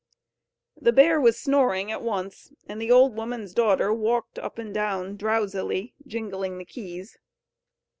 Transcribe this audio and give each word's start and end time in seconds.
The 0.75 0.91
bear 0.91 1.21
was 1.21 1.37
snoring 1.37 1.91
at 1.91 2.01
once, 2.01 2.51
and 2.65 2.81
the 2.81 2.89
old 2.91 3.15
woman's 3.15 3.53
daughter 3.53 3.93
walked 3.93 4.39
up 4.39 4.57
and 4.57 4.73
down 4.73 5.15
drowsily, 5.15 5.93
jingling 6.07 6.57
the 6.57 6.65
keys. 6.65 7.19